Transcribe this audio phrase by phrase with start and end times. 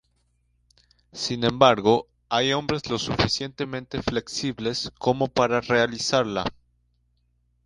[1.11, 6.43] Sin embargo, hay hombres lo suficientemente flexibles como para realizarla.